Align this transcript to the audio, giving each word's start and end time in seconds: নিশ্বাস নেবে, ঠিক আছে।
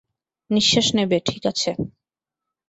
নিশ্বাস 0.49 0.87
নেবে, 0.97 1.17
ঠিক 1.27 1.43
আছে। 1.51 1.71